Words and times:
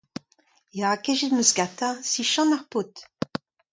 Ya, 0.79 0.89
kejet 1.03 1.31
'm 1.33 1.41
eus 1.43 1.51
gantañ: 1.57 1.95
sichant 2.11 2.55
ar 2.55 2.63
paotr! 2.71 3.03